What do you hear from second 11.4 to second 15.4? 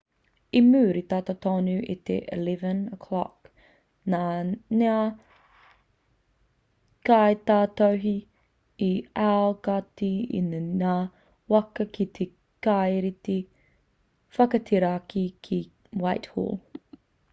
waka ki te kāreti whakateraki